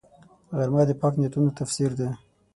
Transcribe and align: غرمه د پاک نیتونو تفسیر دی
غرمه 0.57 0.83
د 0.87 0.91
پاک 1.01 1.13
نیتونو 1.21 1.49
تفسیر 1.59 1.91
دی 1.99 2.09